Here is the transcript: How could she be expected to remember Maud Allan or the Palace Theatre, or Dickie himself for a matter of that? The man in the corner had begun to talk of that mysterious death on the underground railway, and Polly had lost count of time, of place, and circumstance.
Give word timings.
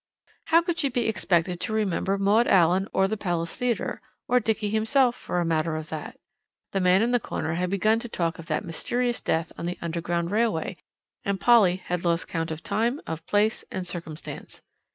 How 0.45 0.63
could 0.63 0.79
she 0.79 0.89
be 0.89 1.07
expected 1.07 1.59
to 1.59 1.73
remember 1.73 2.17
Maud 2.17 2.47
Allan 2.47 2.87
or 2.91 3.07
the 3.07 3.17
Palace 3.17 3.55
Theatre, 3.55 4.01
or 4.27 4.39
Dickie 4.39 4.71
himself 4.71 5.15
for 5.15 5.39
a 5.39 5.45
matter 5.45 5.75
of 5.75 5.89
that? 5.89 6.17
The 6.71 6.79
man 6.79 7.03
in 7.03 7.11
the 7.11 7.19
corner 7.19 7.53
had 7.53 7.69
begun 7.69 7.99
to 7.99 8.09
talk 8.09 8.39
of 8.39 8.47
that 8.47 8.65
mysterious 8.65 9.21
death 9.21 9.51
on 9.59 9.67
the 9.67 9.77
underground 9.79 10.31
railway, 10.31 10.77
and 11.23 11.39
Polly 11.39 11.83
had 11.85 12.03
lost 12.03 12.27
count 12.27 12.49
of 12.49 12.63
time, 12.63 12.99
of 13.05 13.23
place, 13.27 13.63
and 13.71 13.85
circumstance. 13.85 14.63